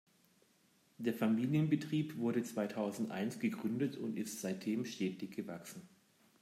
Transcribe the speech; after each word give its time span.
Der 0.97 1.13
Familienbetrieb 1.13 2.17
wurde 2.17 2.41
zweitausendeins 2.41 3.37
gegründet 3.37 3.97
und 3.97 4.17
ist 4.17 4.41
seitdem 4.41 4.83
stetig 4.83 5.29
gewachsen. 5.29 5.87